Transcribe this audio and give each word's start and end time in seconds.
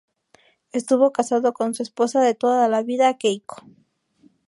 Estuvo 0.71 1.11
casado 1.11 1.53
con 1.53 1.75
su 1.75 1.83
esposa 1.83 2.21
de 2.21 2.33
toda 2.33 2.67
la 2.67 2.81
vida 2.81 3.19
Keiko. 3.19 3.57